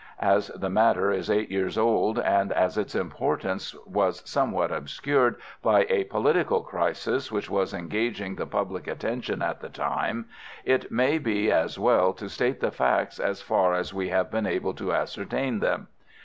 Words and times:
As 0.19 0.47
the 0.55 0.71
matter 0.71 1.11
is 1.11 1.29
eight 1.29 1.51
years 1.51 1.77
old, 1.77 2.17
and 2.17 2.51
as 2.53 2.75
its 2.75 2.95
importance 2.95 3.75
was 3.85 4.27
somewhat 4.27 4.71
obscured 4.71 5.35
by 5.61 5.85
a 5.91 6.05
political 6.05 6.61
crisis 6.61 7.31
which 7.31 7.51
was 7.51 7.71
engaging 7.71 8.33
the 8.35 8.47
public 8.47 8.87
attention 8.87 9.43
at 9.43 9.59
the 9.59 9.69
time, 9.69 10.25
it 10.65 10.91
may 10.91 11.19
be 11.19 11.51
as 11.51 11.77
well 11.77 12.13
to 12.13 12.29
state 12.29 12.61
the 12.61 12.71
facts 12.71 13.19
as 13.19 13.43
far 13.43 13.75
as 13.75 13.93
we 13.93 14.09
have 14.09 14.31
been 14.31 14.47
able 14.47 14.73
to 14.73 14.91
ascertain 14.91 15.59
them. 15.59 15.87